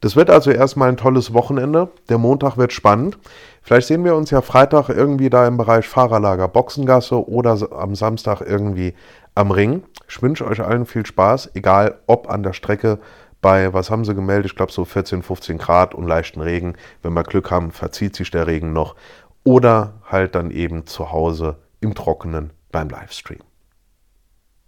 Das 0.00 0.14
wird 0.14 0.30
also 0.30 0.50
erstmal 0.50 0.88
ein 0.88 0.96
tolles 0.96 1.34
Wochenende. 1.34 1.90
Der 2.08 2.18
Montag 2.18 2.56
wird 2.56 2.72
spannend. 2.72 3.18
Vielleicht 3.62 3.88
sehen 3.88 4.04
wir 4.04 4.14
uns 4.14 4.30
ja 4.30 4.42
Freitag 4.42 4.88
irgendwie 4.88 5.28
da 5.28 5.46
im 5.46 5.56
Bereich 5.56 5.88
Fahrerlager 5.88 6.46
Boxengasse 6.46 7.28
oder 7.28 7.58
am 7.72 7.96
Samstag 7.96 8.40
irgendwie 8.40 8.94
am 9.34 9.50
Ring. 9.50 9.82
Ich 10.08 10.22
wünsche 10.22 10.46
euch 10.46 10.60
allen 10.60 10.86
viel 10.86 11.04
Spaß, 11.04 11.50
egal 11.54 11.98
ob 12.06 12.30
an 12.30 12.44
der 12.44 12.52
Strecke 12.52 13.00
bei, 13.40 13.72
was 13.72 13.90
haben 13.90 14.04
sie 14.04 14.14
gemeldet? 14.14 14.52
Ich 14.52 14.56
glaube 14.56 14.72
so 14.72 14.84
14, 14.84 15.22
15 15.22 15.58
Grad 15.58 15.94
und 15.94 16.06
leichten 16.06 16.40
Regen. 16.40 16.74
Wenn 17.02 17.12
wir 17.12 17.22
Glück 17.22 17.50
haben, 17.50 17.70
verzieht 17.70 18.16
sich 18.16 18.30
der 18.30 18.46
Regen 18.46 18.72
noch. 18.72 18.94
Oder 19.44 19.94
halt 20.08 20.34
dann 20.34 20.50
eben 20.50 20.86
zu 20.86 21.12
Hause 21.12 21.56
im 21.80 21.94
Trockenen 21.94 22.50
beim 22.72 22.88
Livestream. 22.88 23.47